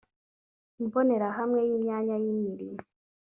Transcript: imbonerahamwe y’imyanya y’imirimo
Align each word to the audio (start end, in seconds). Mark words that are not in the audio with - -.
imbonerahamwe 0.81 1.61
y’imyanya 1.69 2.15
y’imirimo 2.23 2.81